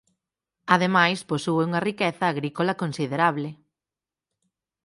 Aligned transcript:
Ademais 0.75 1.19
posúe 1.31 1.61
unha 1.67 1.83
riqueza 1.89 2.25
agrícola 2.27 2.77
considerable. 2.81 3.49